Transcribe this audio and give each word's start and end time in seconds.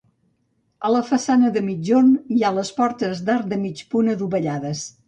A 0.87 0.89
la 0.93 1.01
façana 1.09 1.51
de 1.59 1.63
migjorn 1.67 2.09
hi 2.37 2.41
ha 2.49 2.53
les 2.59 2.75
portes 2.81 3.25
d'arc 3.29 3.55
de 3.55 3.65
mig 3.69 3.89
punt 3.95 4.15
adovellades. 4.17 4.89